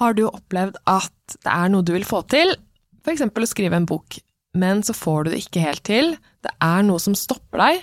[0.00, 2.54] Har du opplevd at det er noe du vil få til,
[3.04, 3.26] f.eks.
[3.28, 4.16] å skrive en bok,
[4.56, 7.82] men så får du det ikke helt til, det er noe som stopper deg,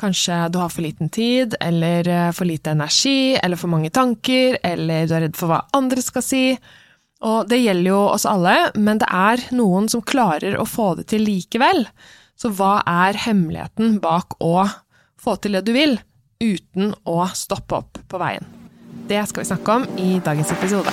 [0.00, 4.58] kanskje du har for liten tid, eller eh, for lite energi, eller for mange tanker,
[4.64, 6.46] eller du er redd for hva andre skal si,
[7.24, 11.06] og det gjelder jo oss alle, men det er noen som klarer å få det
[11.12, 11.86] til likevel.
[12.36, 14.66] Så hva er hemmeligheten bak å
[15.20, 15.96] få til det du vil,
[16.42, 18.44] uten å stoppe opp på veien?
[19.08, 20.92] Det skal vi snakke om i dagens episode.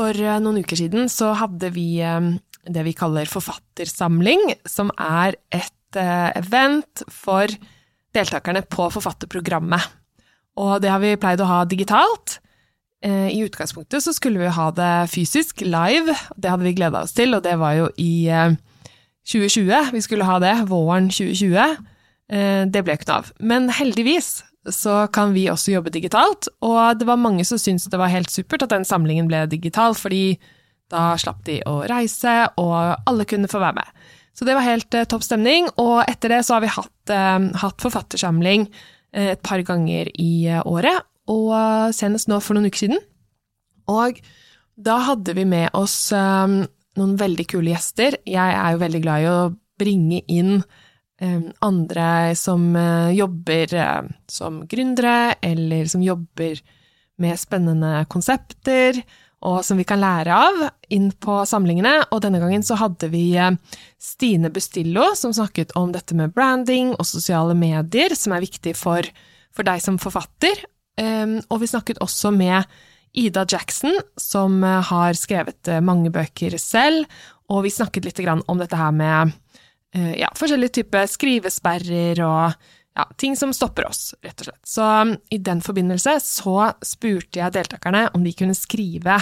[0.00, 2.32] For eh, noen uker siden så hadde vi eh,
[2.72, 7.52] det vi kaller Forfattersamling, som er et eh, event for
[8.16, 9.98] deltakerne på forfatterprogrammet.
[10.60, 12.40] Og det har vi pleid å ha digitalt.
[13.00, 16.12] I utgangspunktet så skulle vi ha det fysisk, live.
[16.36, 18.28] Det hadde vi gleda oss til, og det var jo i
[19.24, 20.52] 2020 vi skulle ha det.
[20.68, 21.78] Våren 2020.
[22.74, 23.30] Det ble ikke noe av.
[23.40, 28.00] Men heldigvis så kan vi også jobbe digitalt, og det var mange som syntes det
[28.00, 30.36] var helt supert at den samlingen ble digital, fordi
[30.92, 34.08] da slapp de å reise, og alle kunne få være med.
[34.36, 37.38] Så det var helt eh, topp stemning, og etter det så har vi hatt, eh,
[37.62, 42.84] hatt forfattersamling eh, et par ganger i eh, året, og senest nå for noen uker
[42.84, 43.00] siden.
[43.90, 44.20] Og
[44.80, 46.58] da hadde vi med oss eh,
[47.00, 48.18] noen veldig kule gjester.
[48.28, 49.40] Jeg er jo veldig glad i å
[49.80, 50.60] bringe inn
[51.58, 56.60] andre som eh, jobber eh, som gründere, eller som jobber
[57.20, 59.02] med spennende konsepter,
[59.44, 61.94] og som vi kan lære av, inn på samlingene.
[62.12, 63.52] Og denne gangen så hadde vi eh,
[64.00, 69.04] Stine Bustillo, som snakket om dette med branding og sosiale medier, som er viktig for,
[69.52, 70.64] for deg som forfatter.
[71.00, 72.66] Og vi snakket også med
[73.16, 77.06] Ida Jackson, som har skrevet mange bøker selv,
[77.48, 79.32] og vi snakket litt om dette her med
[79.92, 82.52] ja, forskjellige typer skrivesperrer og
[82.96, 84.62] ja, ting som stopper oss, rett og slett.
[84.66, 89.20] Så um, i den forbindelse så spurte jeg deltakerne om de kunne skrive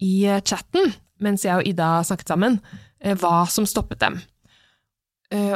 [0.00, 2.58] i eh, chatten, mens jeg og Ida snakket sammen,
[3.04, 4.20] eh, hva som stoppet dem.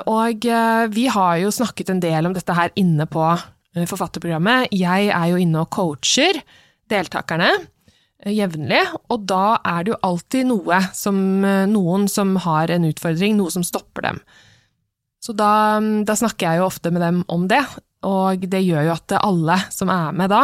[0.06, 0.44] Og
[0.94, 3.24] vi har jo snakket en del om dette her inne på
[3.74, 4.68] forfatterprogrammet.
[4.70, 6.38] Jeg er jo inne og coacher
[6.92, 7.48] deltakerne
[8.32, 8.80] jevnlig,
[9.12, 13.52] og da er det jo alltid noe som, eh, noen som har en utfordring, noe
[13.52, 14.20] som stopper dem.
[15.24, 17.62] Så da, da, snakker jeg jo ofte med dem om det,
[18.04, 20.42] og det gjør jo at alle som er med da,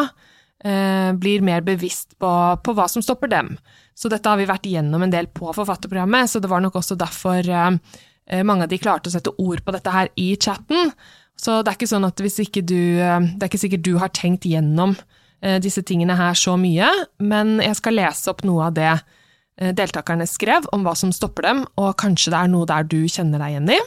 [0.65, 2.31] eh, blir mer bevisst på,
[2.65, 3.59] på, hva som stopper dem.
[3.95, 6.97] Så dette har vi vært gjennom en del på forfatterprogrammet, så det var nok også
[6.97, 10.93] derfor eh, mange av de klarte å sette ord på dette her i chatten.
[11.37, 14.11] Så det er ikke sånn at hvis ikke du Det er ikke sikkert du har
[14.12, 14.93] tenkt gjennom
[15.41, 16.89] disse tingene her så mye,
[17.23, 21.49] men jeg skal lese opp noe av det eh, deltakerne skrev om hva som stopper
[21.49, 23.79] dem, og kanskje det er noe der du kjenner deg igjen i.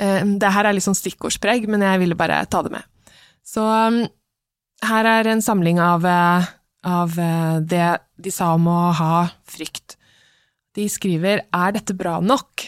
[0.00, 3.12] Eh, det her er litt sånn stikkordspreg, men jeg ville bare ta det med.
[3.46, 3.62] Så
[4.86, 6.04] her er en samling av,
[6.82, 7.12] av
[7.62, 9.94] det de sa om å ha frykt.
[10.76, 12.66] De skriver Er dette bra nok?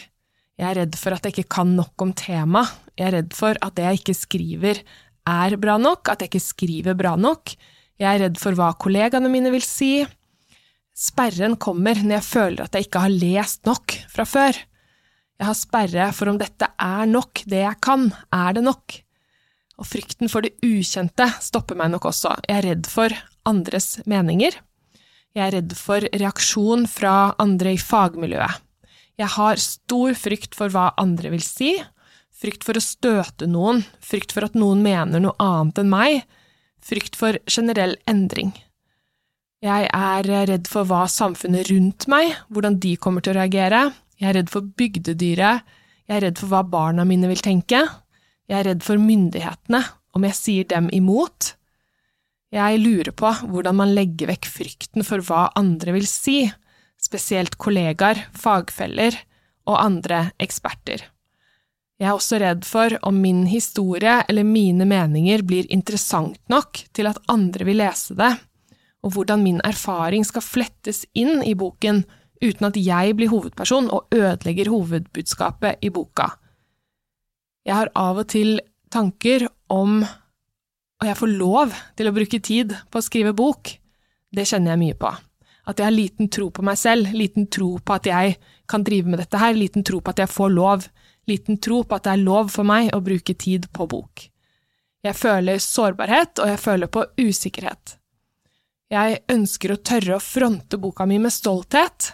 [0.59, 2.71] Jeg er redd for at jeg ikke kan nok om temaet.
[2.99, 4.81] Jeg er redd for at det jeg ikke skriver,
[5.29, 7.53] er bra nok, at jeg ikke skriver bra nok.
[7.99, 10.05] Jeg er redd for hva kollegaene mine vil si.
[10.95, 14.57] Sperren kommer når jeg føler at jeg ikke har lest nok fra før.
[15.39, 18.97] Jeg har sperre for om dette er nok, det jeg kan, er det nok?
[19.79, 22.33] Og frykten for det ukjente stopper meg nok også.
[22.43, 23.15] Jeg er redd for
[23.47, 24.57] andres meninger.
[25.37, 28.65] Jeg er redd for reaksjon fra andre i fagmiljøet.
[29.19, 31.73] Jeg har stor frykt for hva andre vil si,
[32.39, 36.23] frykt for å støte noen, frykt for at noen mener noe annet enn meg,
[36.79, 38.53] frykt for generell endring.
[39.59, 43.89] Jeg er redd for hva samfunnet rundt meg, hvordan de kommer til å reagere,
[44.19, 45.65] jeg er redd for bygdedyret,
[46.07, 47.83] jeg er redd for hva barna mine vil tenke,
[48.49, 49.83] jeg er redd for myndighetene,
[50.15, 51.53] om jeg sier dem imot.
[52.55, 56.41] Jeg lurer på hvordan man legger vekk frykten for hva andre vil si,
[56.99, 59.19] spesielt kollegaer, fagfeller
[59.69, 61.03] og andre eksperter.
[61.99, 67.09] Jeg er også redd for om min historie eller mine meninger blir interessant nok til
[67.09, 68.31] at andre vil lese det,
[69.03, 72.05] og hvordan min erfaring skal flettes inn i boken
[72.39, 76.29] uten at jeg blir hovedperson og ødelegger hovedbudskapet i boka.
[77.67, 78.61] Jeg har av og til
[78.91, 79.99] tanker om
[80.99, 83.71] og jeg får lov til å bruke tid på å skrive bok.
[84.35, 85.11] Det kjenner jeg mye på.
[85.71, 88.35] At jeg har liten tro på meg selv, liten tro på at jeg
[88.69, 90.89] kan drive med dette her, liten tro på at jeg får lov,
[91.27, 94.25] liten tro på at det er lov for meg å bruke tid på bok.
[95.05, 97.95] Jeg føler sårbarhet, og jeg føler på usikkerhet.
[98.89, 102.13] Jeg ønsker å tørre å fronte boka mi med stolthet.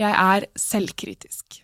[0.00, 1.60] Jeg er selvkritisk.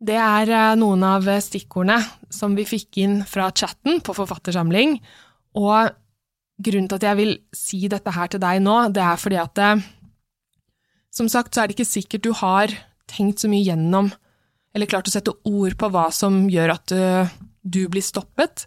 [0.00, 1.98] Det er eh, noen av stikkordene
[2.32, 4.96] som vi fikk inn fra chatten på Forfattersamling,
[5.60, 5.90] og
[6.60, 9.56] grunnen til at jeg vil si dette her til deg nå, det er fordi at
[9.58, 9.70] det
[11.10, 12.72] som sagt så er det ikke sikkert du har
[13.10, 14.12] tenkt så mye gjennom
[14.74, 17.32] eller klart å sette ord på hva som gjør at eh,
[17.62, 18.66] du blir stoppet,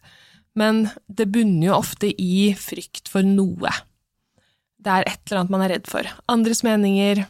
[0.59, 3.71] men det bunner jo ofte i frykt for noe.
[4.83, 6.09] Det er et eller annet man er redd for.
[6.29, 7.23] Andres meninger.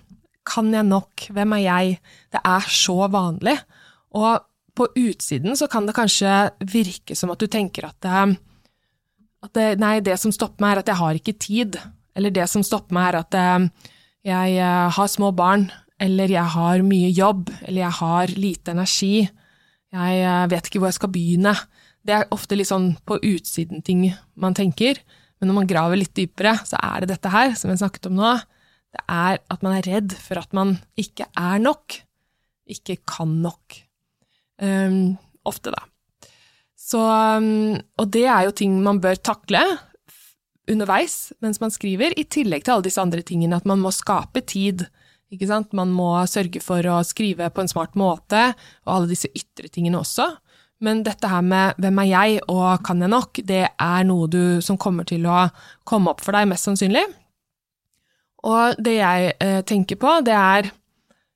[0.48, 1.28] Kan jeg nok?
[1.32, 2.00] Hvem er jeg?
[2.34, 3.56] Det er så vanlig.
[4.18, 4.44] Og
[4.76, 6.34] på utsiden så kan det kanskje
[6.74, 8.38] virke som at du tenker at, det,
[9.46, 11.78] at det, Nei, det som stopper meg, er at jeg har ikke tid.
[12.18, 13.90] Eller det som stopper meg, er at eh,
[14.34, 15.70] jeg eh, har små barn.
[16.04, 17.52] Eller jeg har mye jobb.
[17.64, 19.16] Eller jeg har lite energi.
[19.94, 21.54] Jeg eh, vet ikke hvor jeg skal begynne.
[22.04, 24.10] Det er ofte litt sånn på utsiden-ting
[24.40, 25.00] man tenker.
[25.40, 28.18] Men når man graver litt dypere, så er det dette her, som jeg snakket om
[28.20, 28.34] nå.
[28.94, 31.98] Det er at man er redd for at man ikke er nok.
[32.70, 33.80] Ikke kan nok.
[34.64, 35.16] Um,
[35.48, 35.82] ofte, da.
[36.80, 39.64] Så, um, og det er jo ting man bør takle
[40.70, 44.44] underveis mens man skriver, i tillegg til alle disse andre tingene, at man må skape
[44.48, 44.86] tid.
[45.34, 45.74] Ikke sant?
[45.74, 48.52] Man må sørge for å skrive på en smart måte,
[48.86, 50.30] og alle disse ytre tingene også.
[50.84, 54.60] Men dette her med hvem er jeg og kan jeg nok, det er noe du,
[54.62, 55.48] som kommer til å
[55.88, 57.06] komme opp for deg, mest sannsynlig.
[58.44, 60.74] Og det jeg eh, tenker på, det er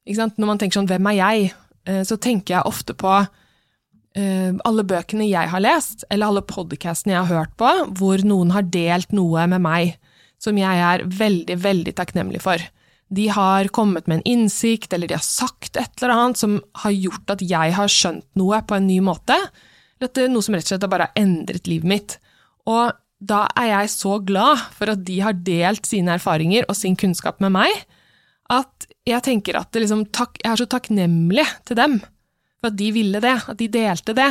[0.07, 1.47] Når man tenker sånn hvem er jeg,
[1.87, 7.15] Eh, så tenker jeg ofte på eh, alle bøkene jeg har lest, eller alle podkastene
[7.15, 9.95] jeg har hørt på, hvor noen har delt noe med meg
[10.41, 12.61] som jeg er veldig, veldig takknemlig for.
[13.13, 16.95] De har kommet med en innsikt, eller de har sagt et eller annet som har
[16.95, 19.37] gjort at jeg har skjønt noe på en ny måte,
[19.97, 22.17] eller at det er noe som rett og slett bare har endret livet mitt.
[22.67, 26.97] Og da er jeg så glad for at de har delt sine erfaringer og sin
[26.99, 27.73] kunnskap med meg,
[28.53, 31.97] at jeg tenker at liksom, takk, jeg er så takknemlig til dem
[32.57, 34.29] for at de ville det, at de delte det.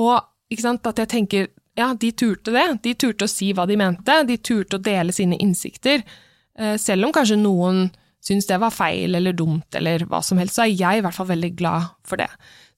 [0.00, 0.20] Og
[0.60, 1.48] sant, at jeg tenker
[1.78, 5.14] ja, de turte det, de turte å si hva de mente, de turte å dele
[5.14, 6.04] sine innsikter.
[6.58, 7.86] Eh, selv om kanskje noen
[8.22, 11.16] syns det var feil eller dumt eller hva som helst, så er jeg i hvert
[11.16, 12.28] fall veldig glad for det.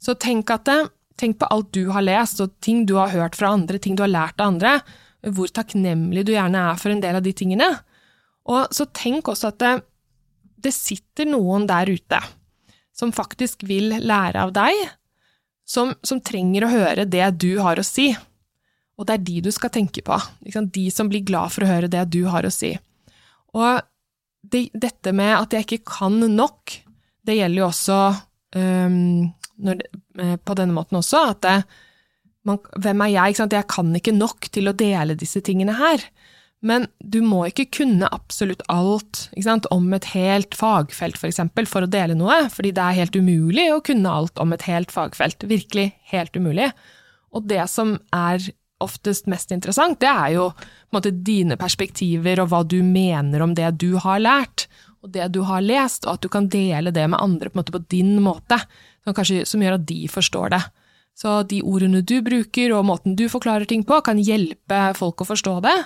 [0.00, 0.78] Så tenk, det,
[1.20, 4.04] tenk på alt du har lest, og ting du har hørt fra andre, ting du
[4.06, 4.78] har lært av andre,
[5.34, 7.68] hvor takknemlig du gjerne er for en del av de tingene.
[8.52, 9.74] Og så tenk også at det,
[10.64, 12.20] det sitter noen der ute
[12.94, 14.84] som faktisk vil lære av deg,
[15.66, 18.12] som, som, trenger å høre det du har å si.
[18.94, 20.18] Og det er de du skal tenke på.
[20.44, 22.74] De som blir glad for å høre det du har å si.
[23.54, 23.80] Og
[24.50, 26.76] det, dette med at jeg ikke kan nok,
[27.24, 27.98] det gjelder jo også
[28.58, 29.78] um, det,
[30.20, 31.56] eh, på denne måten også, at det,
[32.44, 33.38] man, hvem er jeg?
[33.40, 36.02] Jeg kan ikke nok til å dele disse tingene her.
[36.64, 39.28] Men du må ikke kunne absolutt alt
[39.72, 43.66] om et helt fagfelt, for eksempel, for å dele noe, fordi det er helt umulig
[43.72, 45.44] å kunne alt om et helt fagfelt.
[45.48, 46.70] Virkelig helt umulig.
[47.36, 48.40] Og det som er
[48.82, 50.48] oftest mest interessant, det er jo
[50.92, 54.66] måte, dine perspektiver og hva du mener om det du har lært,
[55.04, 57.74] og det du har lest, og at du kan dele det med andre på, måte,
[57.74, 58.58] på din måte,
[59.04, 60.62] som, kanskje, som gjør at de forstår det.
[61.14, 65.28] Så de ordene du bruker og måten du forklarer ting på, kan hjelpe folk å
[65.28, 65.76] forstå det.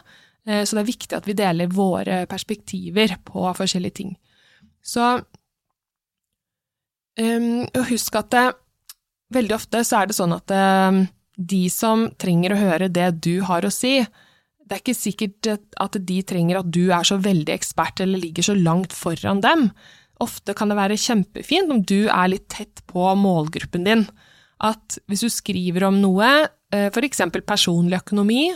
[0.49, 4.15] Eh, så det er viktig at vi deler våre perspektiver på forskjellige ting.
[4.81, 5.19] Så
[7.21, 8.47] um, husk at det,
[9.35, 11.03] veldig ofte så er det sånn at um,
[11.39, 14.01] de som trenger å høre det du har å si,
[14.69, 15.49] det er ikke sikkert
[15.81, 19.71] at de trenger at du er så veldig ekspert eller ligger så langt foran dem.
[20.21, 24.05] Ofte kan det være kjempefint om du er litt tett på målgruppen din.
[24.61, 28.51] At hvis du skriver om noe, eh, for eksempel personlig økonomi,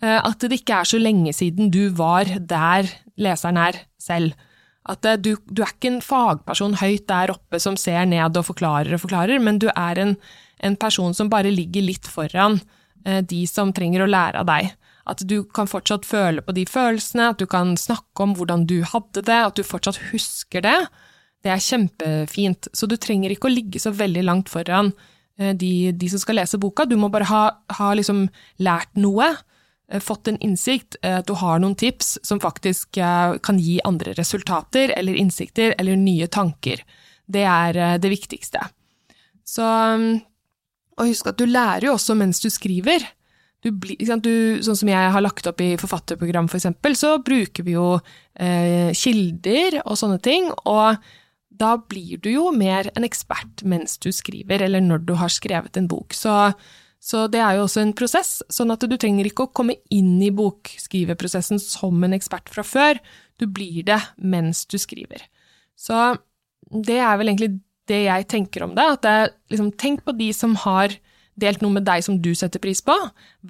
[0.00, 2.88] Eh, at det ikke er så lenge siden du var der
[3.20, 4.36] leseren er selv.
[4.88, 8.48] At eh, du, du, er ikke en fagperson høyt der oppe som ser ned og
[8.48, 10.14] forklarer og forklarer, men du er en,
[10.60, 12.60] en person som bare ligger litt foran
[13.06, 14.72] eh, de som trenger å lære av deg.
[15.10, 18.80] At du kan fortsatt føle på de følelsene, at du kan snakke om hvordan du
[18.86, 20.76] hadde det, at du fortsatt husker det.
[21.42, 24.92] Det er kjempefint, så du trenger ikke å ligge så veldig langt foran
[25.40, 27.44] de, de som skal lese boka, du må bare ha,
[27.78, 28.26] ha liksom
[28.60, 29.30] lært noe,
[30.04, 35.16] fått en innsikt, at du har noen tips som faktisk kan gi andre resultater eller
[35.18, 36.84] innsikter eller nye tanker.
[37.26, 38.62] Det er det viktigste.
[39.48, 39.66] Så,
[40.98, 43.04] og husk at du lærer jo også mens du skriver.
[43.60, 47.76] Du du, sånn som jeg har lagt opp i forfatterprogram, for eksempel, så bruker vi
[47.76, 47.98] jo
[48.40, 50.96] eh, kilder og sånne ting, og
[51.60, 55.76] da blir du jo mer en ekspert mens du skriver, eller når du har skrevet
[55.76, 56.16] en bok.
[56.16, 56.32] Så,
[56.96, 60.16] så det er jo også en prosess, sånn at du trenger ikke å komme inn
[60.24, 63.02] i bokskriveprosessen som en ekspert fra før,
[63.36, 65.26] du blir det mens du skriver.
[65.76, 66.14] Så
[66.70, 67.58] det er vel egentlig
[67.90, 69.16] det jeg tenker om det, at det,
[69.52, 70.94] liksom, tenk på de som har
[71.40, 72.94] delt noe med deg som du setter pris på.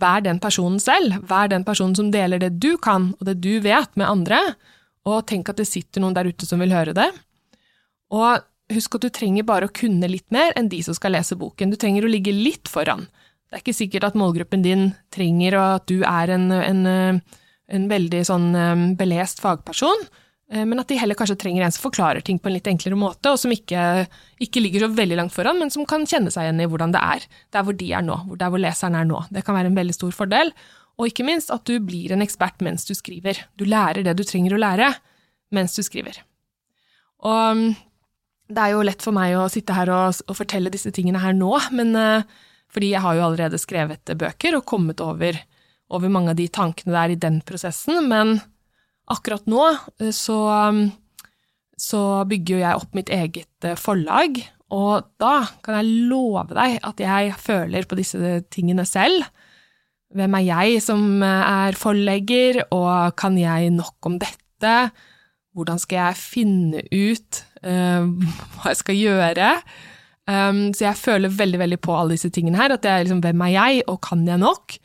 [0.00, 3.58] Vær den personen selv, vær den personen som deler det du kan og det du
[3.64, 4.40] vet med andre,
[5.08, 7.08] og tenk at det sitter noen der ute som vil høre det.
[8.14, 8.44] Og
[8.74, 11.72] husk at du trenger bare å kunne litt mer enn de som skal lese boken,
[11.72, 13.08] du trenger å ligge litt foran.
[13.50, 16.82] Det er ikke sikkert at målgruppen din trenger at du er en, en,
[17.74, 20.04] en veldig sånn eh, belest fagperson,
[20.66, 23.30] men at de heller kanskje trenger en som forklarer ting på en litt enklere måte,
[23.30, 24.06] og som ikke,
[24.42, 27.02] ikke, ligger så veldig langt foran, men som kan kjenne seg igjen i hvordan det
[27.14, 29.20] er, der hvor de er nå, der hvor leseren er nå.
[29.30, 30.50] Det kan være en veldig stor fordel.
[30.98, 33.38] Og ikke minst at du blir en ekspert mens du skriver.
[33.56, 34.90] Du lærer det du trenger å lære
[35.54, 36.18] mens du skriver.
[37.24, 37.64] Og mm,
[38.50, 41.36] det er jo lett for meg å sitte her og, og fortelle disse tingene her
[41.36, 42.26] nå, men uh,
[42.70, 45.38] fordi jeg har jo allerede skrevet bøker og kommet over,
[45.90, 48.38] over mange av de tankene der i den prosessen, men
[49.10, 49.66] akkurat nå
[50.00, 50.40] eh, så,
[51.78, 54.40] så bygger jeg opp mitt eget eh, forlag,
[54.70, 59.26] og da kan jeg love deg at jeg føler på disse tingene selv.
[60.14, 64.74] Hvem er jeg som eh, er forlegger, og kan jeg nok om dette?
[65.54, 68.06] Hvordan skal jeg finne ut uh,
[68.54, 69.48] hva jeg skal gjøre?
[70.30, 72.70] Um, så jeg føler veldig veldig på alle disse tingene her.
[72.70, 74.76] At det er liksom, hvem er jeg, og kan jeg nok?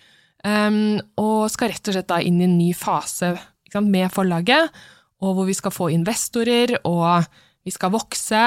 [0.42, 3.36] Um, og skal rett og slett da inn i en ny fase
[3.76, 4.72] sant, med forlaget,
[5.24, 7.26] og hvor vi skal få investorer, og
[7.66, 8.46] vi skal vokse,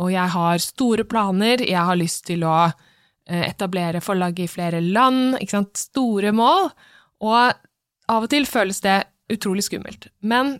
[0.00, 4.82] og jeg har store planer, jeg har lyst til å eh, etablere forlaget i flere
[4.84, 6.70] land, ikke sant, store mål,
[7.26, 7.52] og
[8.10, 10.08] av og til føles det utrolig skummelt.
[10.26, 10.58] Men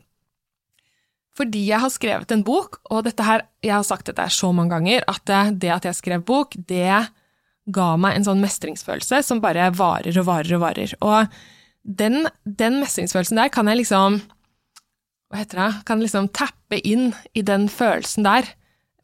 [1.37, 4.75] fordi jeg har skrevet en bok, og dette her, jeg har sagt dette så mange
[4.75, 7.01] ganger, at det at jeg skrev bok, det
[7.71, 10.95] ga meg en sånn mestringsfølelse som bare varer og varer og varer.
[11.07, 11.41] Og
[11.83, 14.21] den, den mestringsfølelsen der kan jeg liksom
[15.31, 15.71] Hva heter det?
[15.87, 18.49] Kan liksom tappe inn i den følelsen der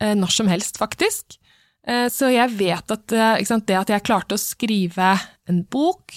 [0.02, 1.37] eh, når som helst, faktisk.
[1.87, 5.12] Eh, så jeg vet at eh, sant, det at jeg klarte å skrive
[5.47, 6.11] en bok,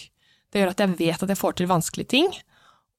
[0.49, 2.31] det gjør at jeg vet at jeg får til vanskelige ting.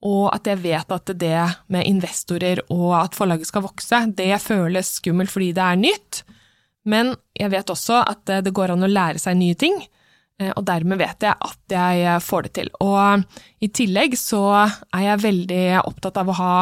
[0.07, 4.95] Og at jeg vet at det med investorer og at forlaget skal vokse, det føles
[5.01, 6.23] skummelt fordi det er nytt.
[6.87, 9.83] Men jeg vet også at det går an å lære seg nye ting.
[10.41, 12.73] Eh, og dermed vet jeg at jeg eh, får det til.
[12.85, 13.25] Og
[13.61, 16.55] i tillegg så er jeg veldig opptatt av å ha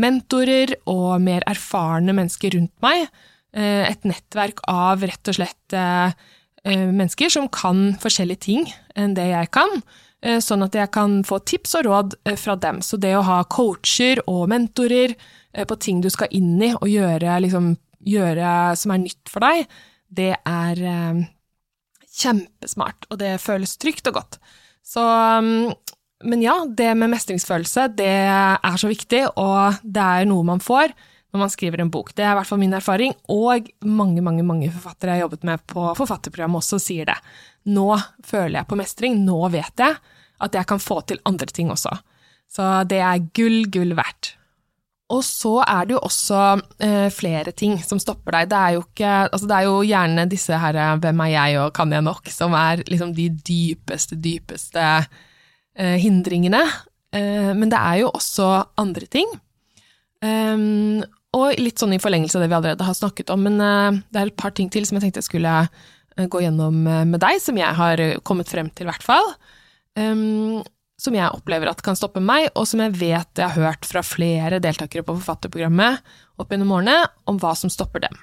[0.00, 3.06] mentorer og mer erfarne mennesker rundt meg.
[3.54, 5.78] Eh, et nettverk av rett og slett
[6.60, 8.66] mennesker som kan forskjellige ting
[8.98, 9.78] enn det jeg kan,
[10.44, 12.82] sånn at jeg kan få tips og råd fra dem.
[12.84, 15.14] Så det å ha coacher og mentorer
[15.56, 17.70] på ting du skal inn i og gjøre, liksom,
[18.04, 19.72] gjøre som er nytt for deg,
[20.12, 20.84] det er
[22.20, 24.40] kjempesmart, og det føles trygt og godt.
[24.86, 25.72] Så um,
[26.20, 30.92] Men ja, det med mestringsfølelse, det er så viktig, og det er noe man får
[31.30, 32.10] når man skriver en bok.
[32.14, 35.46] Det er i hvert fall min erfaring, og mange, mange, mange forfattere jeg har jobbet
[35.46, 37.16] med på forfatterprogrammet også sier det.
[37.70, 37.94] Nå
[38.26, 39.96] føler jeg på mestring, nå vet jeg
[40.40, 41.92] at jeg kan få til andre ting også.
[42.50, 44.34] Så det er gull, gull verdt.
[45.10, 46.40] Og så er det jo også
[46.86, 48.50] eh, flere ting som stopper deg.
[48.52, 51.58] Det er, jo ikke, altså det er jo gjerne disse her eh, 'hvem er jeg
[51.64, 54.86] og kan jeg nok', som er liksom de dypeste, dypeste
[55.74, 56.62] eh, hindringene.
[57.10, 59.26] Eh, men det er jo også andre ting.
[60.22, 61.00] Um,
[61.32, 64.20] og litt sånn i forlengelse av det vi allerede har snakket om, men eh, det
[64.20, 67.40] er et par ting til som jeg tenkte jeg skulle eh, gå gjennom med deg,
[67.42, 69.32] som jeg har kommet frem til, i hvert fall.
[69.98, 70.60] Um,
[71.00, 74.02] som jeg opplever at kan stoppe meg, og som jeg vet jeg har hørt fra
[74.04, 76.02] flere deltakere på forfatterprogrammet
[76.40, 76.96] opp gjennom årene,
[77.30, 78.18] om hva som stopper dem.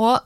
[0.00, 0.16] Og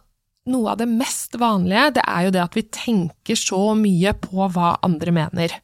[0.48, 4.46] noe av det mest vanlige, det er jo det at vi tenker så mye på
[4.54, 5.56] hva andre mener.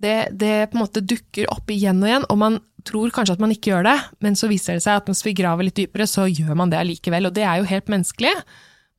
[0.00, 3.44] Det, det på en måte dukker opp igjen og igjen, og man tror kanskje at
[3.44, 6.08] man ikke gjør det, men så viser det seg at hvis vi graver litt dypere,
[6.08, 8.32] så gjør man det allikevel, og det er jo helt menneskelig.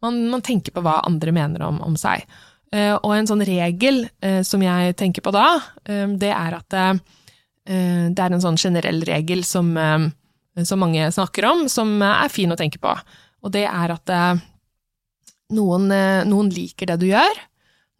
[0.05, 2.23] Man, man tenker på hva andre mener om, om seg.
[2.71, 5.47] Eh, og en sånn regel eh, som jeg tenker på da,
[5.83, 6.77] eh, det er at
[7.71, 9.67] det er en sånn generell regel som,
[10.65, 12.89] som mange snakker om, som er fin å tenke på.
[13.45, 14.11] Og det er at
[15.53, 15.85] noen,
[16.25, 17.37] noen liker det du gjør,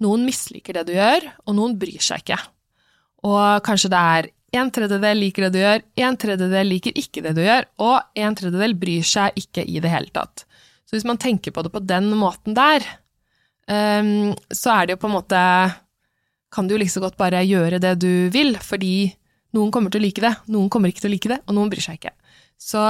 [0.02, 2.40] noen misliker det du gjør, og noen bryr seg ikke.
[3.30, 7.36] Og kanskje det er en tredjedel liker det du gjør, en tredjedel liker ikke det
[7.38, 10.48] du gjør, og en tredjedel bryr seg ikke i det hele tatt.
[10.90, 12.84] Så hvis man tenker på det på den måten der,
[13.70, 15.42] så er det jo på en måte
[16.52, 19.14] Kan du jo like så godt bare gjøre det du vil, fordi
[19.56, 21.72] noen kommer til å like det, noen kommer ikke til å like det, og noen
[21.72, 22.12] bryr seg ikke.
[22.60, 22.82] Så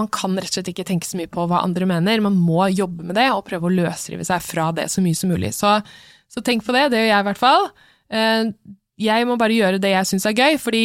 [0.00, 2.68] man kan rett og slett ikke tenke så mye på hva andre mener, man må
[2.72, 5.52] jobbe med det og prøve å løsrive seg fra det så mye som mulig.
[5.56, 5.74] Så,
[6.30, 7.70] så tenk på det, det gjør jeg i hvert fall.
[8.10, 8.52] Uh,
[9.00, 10.84] jeg må bare gjøre det jeg syns er gøy, fordi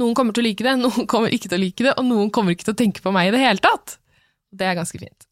[0.00, 2.32] noen kommer til å like det, noen kommer ikke til å like det, og noen
[2.34, 3.98] kommer ikke til å tenke på meg i det hele tatt.
[4.54, 5.28] Det er ganske fint.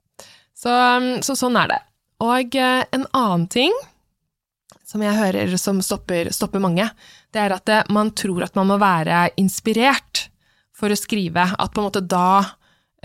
[0.56, 1.80] Så, um, så sånn er det.
[2.22, 3.74] Og eh, en annen ting
[4.86, 6.84] som jeg hører som stopper, stopper mange,
[7.32, 10.28] det er at eh, man tror at man må være inspirert
[10.76, 11.46] for å skrive.
[11.58, 12.42] At på en måte da,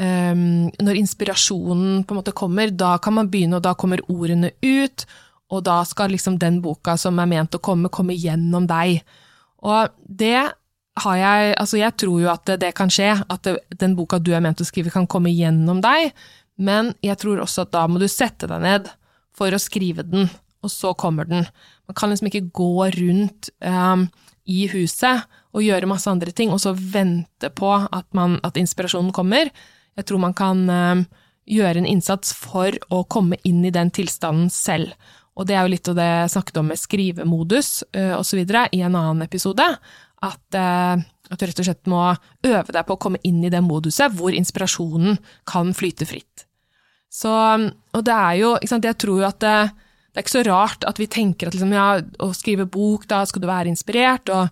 [0.02, 4.54] um, når inspirasjonen på en måte kommer, da kan man begynne, og da kommer ordene
[4.66, 5.06] ut
[5.54, 9.00] og da skal liksom den boka som er ment å komme, komme gjennom deg.
[9.64, 10.50] Og det
[10.98, 13.48] har jeg Altså, jeg tror jo at det, kan skje, at
[13.80, 16.12] den boka du er ment å skrive, kan komme gjennom deg,
[16.58, 18.90] men jeg tror også at da må du sette deg ned
[19.38, 20.29] for å skrive den,
[20.65, 21.46] og så kommer den.
[21.88, 24.08] Man kan liksom ikke gå rundt um,
[24.48, 29.13] i huset og gjøre masse andre ting, og så vente på at, man, at inspirasjonen
[29.15, 29.51] kommer.
[29.98, 31.06] Jeg tror man kan um,
[31.48, 34.94] gjøre en innsats for å komme inn i den tilstanden selv.
[35.38, 38.41] Og det er jo litt av det jeg snakket om med skrivemodus uh, osv.
[38.41, 39.65] i en annen episode.
[40.25, 43.53] At, uh, at, du rett og slett må øve deg på å komme inn i
[43.53, 46.47] det moduset hvor inspirasjonen kan flyte fritt.
[47.10, 49.58] Så, og det er jo, ikke sant, jeg tror jo at det,
[50.12, 51.88] det er ikke så rart at vi tenker at liksom, ja,
[52.24, 54.52] å skrive bok, da skal du være inspirert, og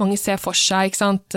[0.00, 1.36] mange ser for seg, ikke sant,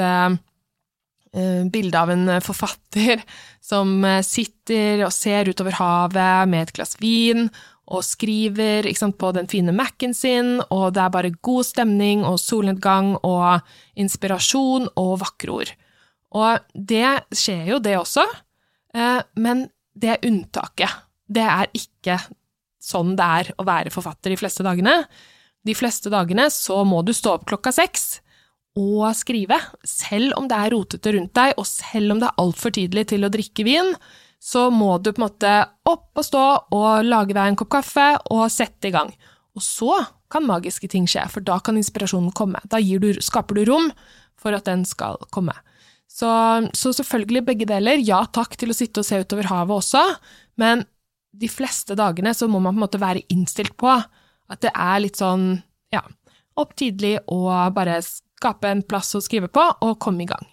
[1.69, 3.21] bildet av en forfatter
[3.69, 7.47] som sitter og ser utover havet med et glass vin,
[7.89, 12.38] og skriver sant, på den fine Mac-en sin, og det er bare god stemning og
[12.41, 13.65] solnedgang og
[13.99, 15.73] inspirasjon og vakre ord.
[16.38, 18.25] Og det skjer jo, det også,
[18.93, 19.65] eh, men
[19.99, 21.03] det er unntaket.
[21.29, 22.17] Det er ikke
[22.79, 25.03] sånn det er å være forfatter de fleste dagene.
[25.67, 28.21] De fleste dagene så må du stå opp klokka seks
[28.79, 32.73] og skrive, selv om det er rotete rundt deg, og selv om det er altfor
[32.75, 33.91] tidlig til å drikke vin,
[34.39, 35.55] så må du på en måte
[35.89, 36.43] opp og stå
[36.77, 39.12] og lage deg en kopp kaffe og sette i gang.
[39.57, 39.97] Og så
[40.31, 42.62] kan magiske ting skje, for da kan inspirasjonen komme.
[42.71, 43.89] Da du, skaper du rom
[44.39, 45.57] for at den skal komme.
[46.19, 46.29] Så,
[46.75, 48.01] så, selvfølgelig begge deler.
[48.03, 50.01] Ja takk til å sitte og se utover havet også,
[50.60, 50.84] men
[51.39, 55.03] de fleste dagene så må man på en måte være innstilt på at det er
[55.03, 55.53] litt sånn,
[55.93, 56.01] ja,
[56.60, 60.47] opp tidlig og bare skape en plass å skrive på og komme i gang.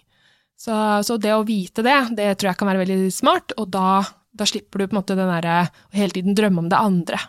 [0.57, 0.73] Så,
[1.05, 4.01] så, det å vite det, det tror jeg kan være veldig smart, og da,
[4.33, 7.19] da slipper du på en måte den derre å hele tiden drømme om det andre.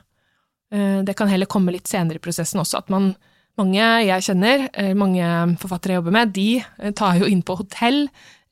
[0.72, 3.10] Eh, det kan heller komme litt senere i prosessen også, at man
[3.58, 5.28] mange jeg kjenner, eh, mange
[5.62, 8.06] forfattere jeg jobber med, de eh, tar jo inn på hotell,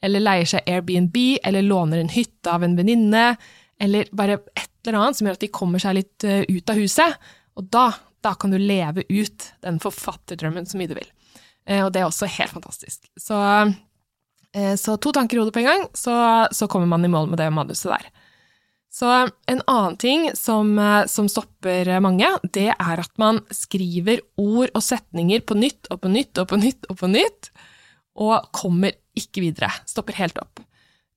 [0.05, 1.17] eller leier seg Airbnb,
[1.47, 3.31] eller låner en hytte av en venninne,
[3.81, 7.17] eller bare et eller annet som gjør at de kommer seg litt ut av huset.
[7.59, 7.89] Og da,
[8.23, 11.09] da kan du leve ut den forfatterdrømmen så mye du vil.
[11.83, 13.09] Og det er også helt fantastisk.
[13.19, 13.41] Så
[14.57, 17.29] Eh, så to tanker i hodet på en gang, så, så, kommer man i mål
[17.29, 18.07] med det manuset der.
[18.97, 19.09] Så
[19.47, 24.85] en annen ting som, eh, som, stopper mange, det er at man skriver ord og
[24.85, 27.51] setninger på nytt og på nytt og på nytt og på nytt,
[28.17, 29.69] og kommer ikke videre.
[29.85, 30.63] Stopper helt opp.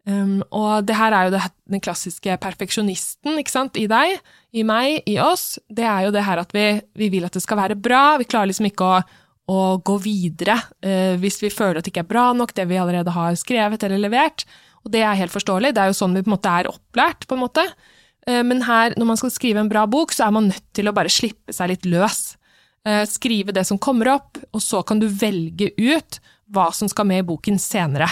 [0.09, 4.17] Um, og det her er jo det, den klassiske perfeksjonisten ikke sant, i deg,
[4.51, 5.59] i meg, i oss.
[5.69, 6.65] Det er jo det her at vi,
[6.97, 8.17] vi vil at det skal være bra.
[8.19, 9.01] Vi klarer liksom ikke å
[9.49, 12.77] å gå videre uh, hvis vi føler at det ikke er bra nok, det vi
[12.77, 14.43] allerede har skrevet eller levert.
[14.85, 17.27] Og det er helt forståelig, det er jo sånn vi på en måte er opplært,
[17.27, 17.65] på en måte.
[18.27, 20.89] Eh, men her, når man skal skrive en bra bok, så er man nødt til
[20.89, 22.35] å bare slippe seg litt løs.
[22.87, 27.07] Eh, skrive det som kommer opp, og så kan du velge ut hva som skal
[27.09, 28.09] med i boken senere.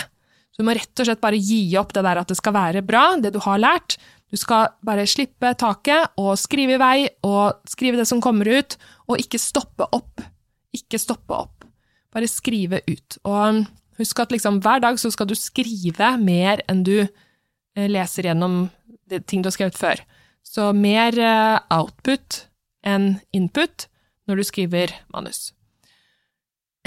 [0.52, 2.86] Så du må rett og slett bare gi opp det der at det skal være
[2.86, 4.00] bra, det du har lært.
[4.28, 8.76] Du skal bare slippe taket og skrive i vei, og skrive det som kommer ut,
[9.08, 10.26] og ikke stoppe opp
[10.78, 11.66] ikke stoppe opp.
[12.14, 13.20] Bare skrive ut.
[13.28, 13.64] Og
[14.00, 18.68] husk at liksom hver dag så skal du skrive mer enn du eh, leser gjennom
[19.26, 20.02] ting du har skrevet før.
[20.46, 22.44] Så mer eh, output
[22.88, 23.88] enn input
[24.28, 25.52] når du skriver manus.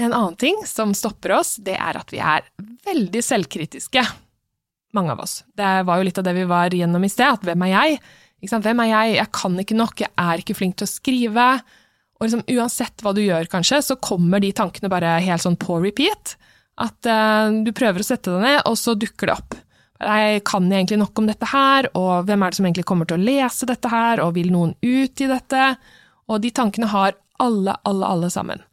[0.01, 2.45] En annen ting som stopper oss, det er at vi er
[2.87, 4.01] veldig selvkritiske,
[4.97, 5.41] mange av oss.
[5.53, 7.99] Det var jo litt av det vi var gjennom i sted, at hvem er jeg?
[8.49, 9.17] Hvem er jeg?
[9.19, 11.47] Jeg kan ikke nok, jeg er ikke flink til å skrive.
[12.17, 15.77] Og liksom, uansett hva du gjør, kanskje, så kommer de tankene bare helt sånn på
[15.83, 16.35] repeat.
[16.79, 19.57] At uh, du prøver å sette deg ned, og så dukker det opp.
[20.01, 23.19] Jeg kan egentlig nok om dette her, og hvem er det som egentlig kommer til
[23.19, 25.65] å lese dette her, og vil noen ut i dette?
[26.31, 28.63] Og de tankene har alle, alle, alle sammen.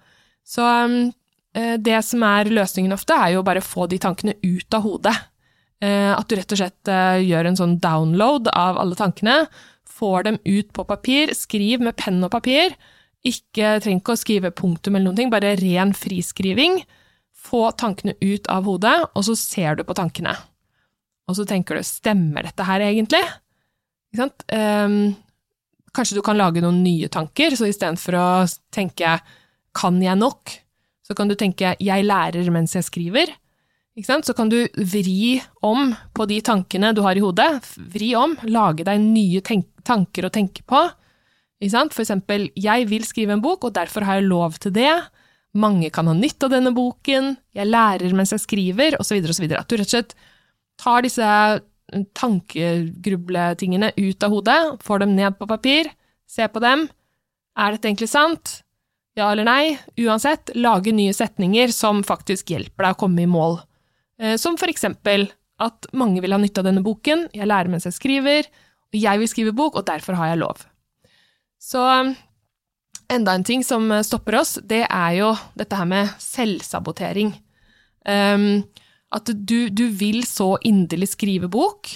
[0.46, 1.11] Så um,
[1.52, 5.16] det som er løsningen ofte, er jo bare å få de tankene ut av hodet.
[5.82, 6.90] Eh, at du rett og slett
[7.24, 9.40] gjør en sånn download av alle tankene,
[9.98, 12.76] får dem ut på papir, skriv med penn og papir.
[13.26, 16.80] Ikke trenger ikke å skrive punktum eller noen ting, bare ren friskriving.
[17.48, 20.34] Få tankene ut av hodet, og så ser du på tankene.
[21.28, 23.24] Og så tenker du stemmer dette her egentlig?
[24.08, 24.46] Ikke sant?
[24.52, 25.16] Um,
[25.96, 28.28] kanskje du kan lage noen nye tanker, så istedenfor å
[28.74, 29.18] tenke
[29.76, 30.54] kan jeg nok,
[31.04, 33.32] så kan du tenke jeg lærer mens jeg skriver.
[33.98, 37.48] Så kan du vri om på de tankene du har i hodet.
[37.90, 40.84] Vri om, lage deg nye tanker å tenke på.
[41.58, 44.92] For eksempel, jeg vil skrive en bok, og derfor har jeg lov til det.
[45.56, 47.37] Mange kan ha nytte av denne boken.
[47.56, 49.46] Jeg lærer mens jeg skriver, osv., osv.
[49.56, 50.14] At du rett og slett
[50.78, 51.28] tar disse
[52.18, 55.88] tankegrubletingene ut av hodet, får dem ned på papir,
[56.28, 56.87] ser på dem.
[57.58, 58.61] Er dette egentlig sant?
[59.18, 59.78] Ja eller nei?
[59.98, 63.58] Uansett, lage nye setninger som faktisk hjelper deg å komme i mål.
[64.20, 65.26] Eh, som for eksempel
[65.58, 68.46] at mange vil ha nytte av denne boken, jeg lærer mens jeg skriver,
[68.92, 70.62] og jeg vil skrive bok, og derfor har jeg lov.
[71.58, 71.82] Så
[73.12, 77.32] enda en ting som stopper oss, det er jo dette her med selvsabotering.
[78.08, 78.64] Um,
[79.14, 81.90] at du, du, vil så inderlig skrive bok,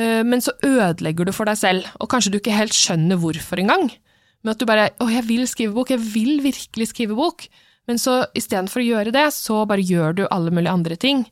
[0.00, 3.62] uh, men så ødelegger du for deg selv, og kanskje du ikke helt skjønner hvorfor
[3.62, 3.90] engang.
[4.42, 7.46] Men at du bare 'Å, jeg vil skrive bok, jeg vil virkelig skrive bok',
[7.86, 11.24] men så istedenfor å gjøre det, så bare gjør du alle mulige andre ting.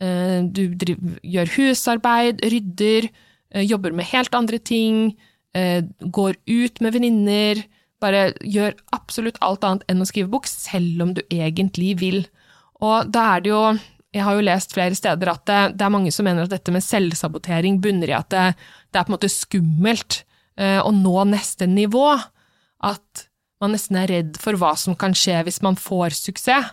[0.00, 3.08] Uh, du driver, gjør husarbeid, rydder,
[3.54, 5.16] uh, jobber med helt andre ting,
[5.54, 7.60] går ut med venninner,
[8.04, 12.22] bare gjør absolutt alt annet enn å skrive bok, selv om du egentlig vil.
[12.84, 13.64] Og da er det jo
[14.14, 16.70] jeg har jo lest flere steder at det, det, er mange som mener at dette
[16.70, 18.44] med selvsabotering bunner i at det,
[18.94, 20.20] det er på en måte skummelt
[20.54, 22.12] eh, å nå neste nivå.
[22.86, 23.24] At
[23.62, 26.70] man nesten er redd for hva som kan skje hvis man får suksess.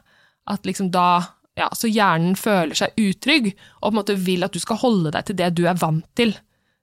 [0.50, 4.54] At liksom da ja, Så hjernen føler seg utrygg og på en måte vil at
[4.56, 6.36] du skal holde deg til det du er vant til.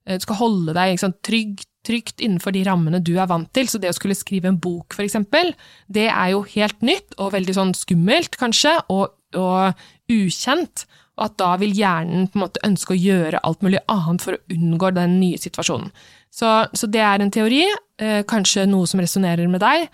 [0.06, 3.70] Eh, du skal holde deg sant, trygg, trygt innenfor de rammene du er vant til.
[3.70, 5.54] Så det å skulle skrive en bok, for eksempel,
[5.88, 9.76] det er jo helt nytt og veldig sånn skummelt, kanskje, og og
[10.08, 10.86] ukjent,
[11.18, 14.36] og at da vil hjernen på en måte ønske å gjøre alt mulig annet for
[14.36, 15.90] å unngå den nye situasjonen.
[16.30, 17.64] Så, så det er en teori,
[18.00, 19.88] eh, kanskje noe som resonnerer med deg,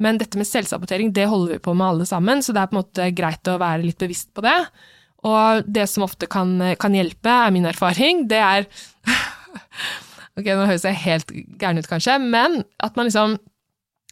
[0.00, 2.76] men dette med selvsabotering det holder vi på med alle sammen, så det er på
[2.78, 4.56] en måte greit å være litt bevisst på det.
[5.28, 8.64] Og det som ofte kan, kan hjelpe, er min erfaring, det er
[10.40, 13.36] Ok, nå høres jeg helt gæren ut, kanskje, men at man liksom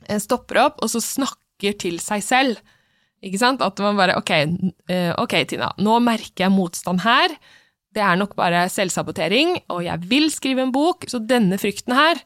[0.06, 2.60] eh, stopper opp, og så snakker til seg selv.
[3.24, 3.64] Ikke sant?
[3.64, 4.32] At man bare ok,
[4.92, 7.34] eh, ok, Tina, nå merker jeg motstand her.
[7.96, 12.20] Det er nok bare selvsabotering, og jeg vil skrive en bok, så denne frykten her,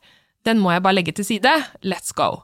[0.44, 1.52] den må jeg bare legge til side.
[1.86, 2.42] Let's go.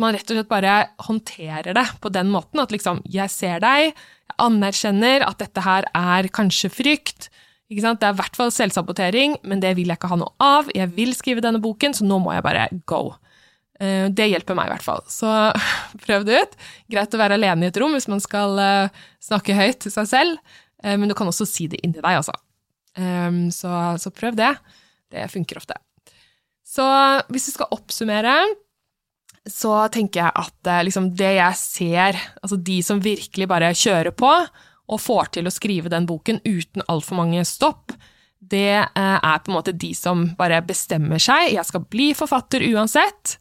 [0.00, 3.92] Man rett og slett bare håndterer det på den måten at liksom, jeg ser deg,
[3.92, 7.28] jeg anerkjenner at dette her er kanskje frykt.
[7.72, 8.00] Ikke sant?
[8.02, 10.68] Det er i hvert fall selvsabotering, men det vil jeg ikke ha noe av.
[10.76, 13.14] Jeg vil skrive denne boken, så nå må jeg bare go.
[13.82, 15.02] Eh, det hjelper meg i hvert fall.
[15.10, 15.28] Så
[16.04, 16.58] prøv det ut.
[16.92, 20.10] Greit å være alene i et rom hvis man skal eh, snakke høyt til seg
[20.10, 22.36] selv, eh, men du kan også si det inni deg, altså.
[22.92, 24.50] Så, så prøv det.
[25.08, 25.78] Det funker ofte.
[26.68, 26.84] Så
[27.32, 28.34] hvis vi skal oppsummere,
[29.48, 34.28] så tenker jeg at liksom det jeg ser, altså de som virkelig bare kjører på
[34.92, 37.94] og får til å skrive den boken uten altfor mange stopp,
[38.42, 41.52] det er på en måte de som bare bestemmer seg.
[41.54, 43.36] Jeg skal bli forfatter uansett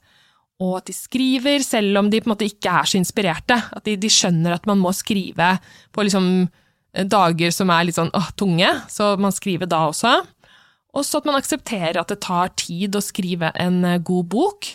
[0.62, 3.58] og at de skriver selv om de på en måte ikke er så inspirerte.
[3.74, 5.56] At de, de skjønner at man må skrive
[5.94, 10.14] på liksom eh, dager som er litt sånn åh, tunge, så man skriver da også.
[10.92, 14.70] Og så at man aksepterer at det tar tid å skrive en eh, god bok.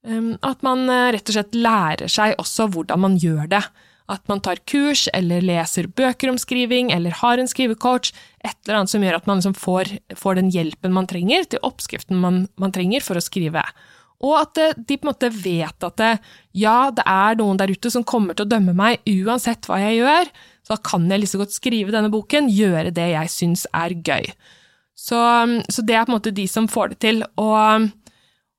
[0.00, 3.62] Um, at man eh, rett og slett lærer seg også hvordan man gjør det.
[4.10, 8.10] At man tar kurs, eller leser bøker om skriving, eller har en skrivecoach.
[8.42, 11.62] Et eller annet som gjør at man liksom får, får, den hjelpen man trenger, til
[11.66, 13.62] oppskriften man, man trenger for å skrive.
[14.20, 16.12] Og at de på en måte vet at det,
[16.58, 20.02] ja, det er noen der ute som kommer til å dømme meg uansett hva jeg
[20.02, 20.32] gjør,
[20.66, 24.28] så da kan jeg liksom godt skrive denne boken, gjøre det jeg syns er gøy.
[25.00, 25.16] Så,
[25.72, 27.22] så, det er på en måte de som får det til.
[27.40, 27.88] Og,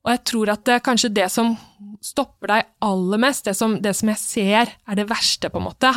[0.02, 1.54] og jeg tror at det, er kanskje det som
[2.02, 5.68] stopper deg aller mest, det som, det som jeg ser er det verste, på en
[5.70, 5.94] måte,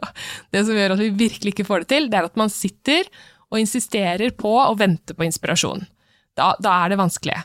[0.54, 3.06] det som gjør at vi virkelig ikke får det til, det er at man sitter
[3.52, 5.84] og insisterer på å vente på inspirasjon.
[6.34, 7.36] Da, da er det vanskelig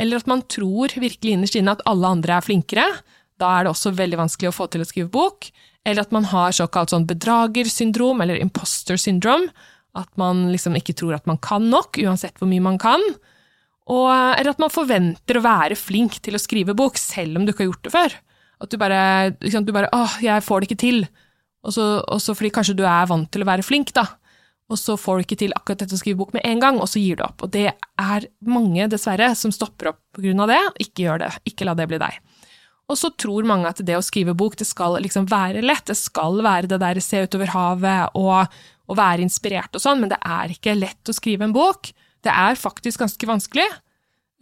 [0.00, 2.86] eller at man tror virkelig innerst inne at alle andre er flinkere.
[3.40, 5.50] Da er det også veldig vanskelig å få til å skrive bok.
[5.86, 9.52] Eller at man har såkalt sånn bedragersyndrom, eller imposter syndrome.
[9.94, 13.02] At man liksom ikke tror at man kan nok, uansett hvor mye man kan.
[13.92, 17.52] Og, eller at man forventer å være flink til å skrive bok, selv om du
[17.52, 18.16] ikke har gjort det før.
[18.64, 19.00] At du bare,
[19.44, 21.08] liksom, du bare 'Åh, jeg får det ikke til'.
[21.64, 24.06] Og så fordi kanskje du er vant til å være flink, da.
[24.72, 26.88] Og så får du ikke til akkurat dette å skrive bok med en gang, og
[26.88, 27.44] så gir du opp.
[27.44, 27.68] Og det
[28.00, 30.60] er mange, dessverre, som stopper opp på grunn av det.
[30.86, 31.32] Ikke gjør det.
[31.44, 32.16] Ikke la det bli deg.
[32.88, 35.86] Og så tror mange at det å skrive bok, det skal liksom være lett.
[35.88, 38.56] Det skal være det der se utover havet og,
[38.88, 41.92] og være inspirert og sånn, men det er ikke lett å skrive en bok.
[42.24, 43.66] Det er faktisk ganske vanskelig,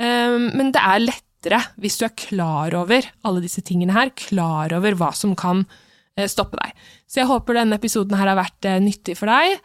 [0.02, 4.74] um, men det er lettere hvis du er klar over alle disse tingene her, klar
[4.76, 6.84] over hva som kan uh, stoppe deg.
[7.10, 9.58] Så jeg håper denne episoden her har vært uh, nyttig for deg.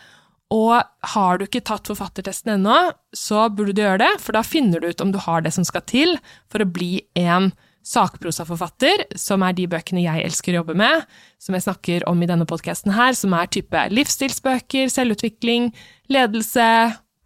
[0.54, 0.80] Og
[1.12, 2.76] har du ikke tatt forfattertesten ennå,
[3.12, 5.66] så burde du gjøre det, for da finner du ut om du har det som
[5.68, 6.16] skal til
[6.48, 7.52] for å bli en
[7.88, 11.04] sakprosaforfatter, som er de bøkene jeg elsker å jobbe med,
[11.40, 15.70] som jeg snakker om i denne podkasten her, som er type livsstilsbøker, selvutvikling,
[16.12, 16.68] ledelse,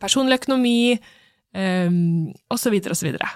[0.01, 0.97] personlig økonomi
[1.55, 2.75] um, osv.
[2.81, 2.93] osv.
[2.97, 3.29] Så, videre,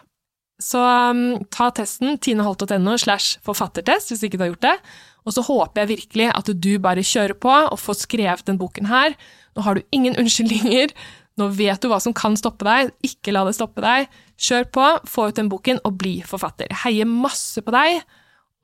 [0.61, 4.77] så um, ta testen tineholt.no slash forfattertest hvis ikke du har gjort det,
[5.25, 8.89] og så håper jeg virkelig at du bare kjører på og får skrevet den boken
[8.91, 9.15] her.
[9.57, 10.93] Nå har du ingen unnskyldninger,
[11.39, 14.07] nå vet du hva som kan stoppe deg, ikke la det stoppe deg.
[14.39, 16.69] Kjør på, få ut den boken og bli forfatter.
[16.71, 18.03] Jeg heier masse på deg,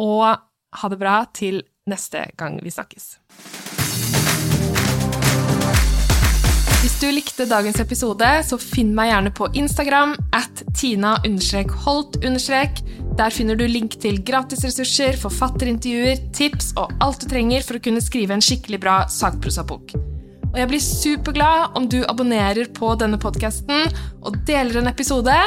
[0.02, 0.30] og
[0.82, 3.16] ha det bra til neste gang vi snakkes.
[6.92, 12.18] Hvis du likte dagens episode, så finn meg gjerne på Instagram at tina-holt.
[13.16, 18.04] Der finner du link til gratisressurser, forfatterintervjuer, tips og alt du trenger for å kunne
[18.04, 19.96] skrive en skikkelig bra sakprosabok.
[20.52, 23.88] Og jeg blir superglad om du abonnerer på denne podkasten
[24.20, 25.38] og deler en episode.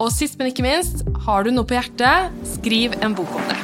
[0.00, 3.60] Og sist, men ikke minst, har du noe på hjertet, skriv en bok om det.